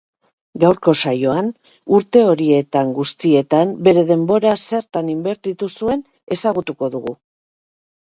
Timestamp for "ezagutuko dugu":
6.41-7.19